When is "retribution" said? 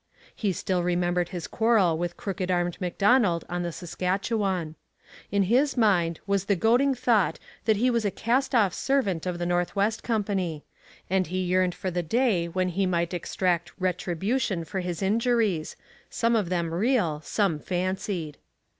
13.77-14.65